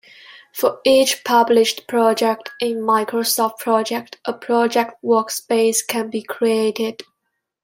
[0.51, 7.03] For each published project in Microsoft Project a Project Workspace can be created.